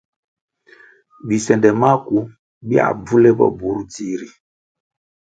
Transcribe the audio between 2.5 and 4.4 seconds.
biā bvu le bo bur dzihri.